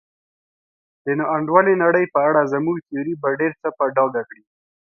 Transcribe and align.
د 1.03 1.05
نا 1.17 1.25
انډولې 1.35 1.73
نړۍ 1.83 2.05
په 2.13 2.19
اړه 2.29 2.49
زموږ 2.53 2.77
تیوري 2.87 3.13
به 3.21 3.29
ډېر 3.39 3.53
څه 3.61 3.67
په 3.77 3.83
ډاګه 3.95 4.21
کړي. 4.27 4.43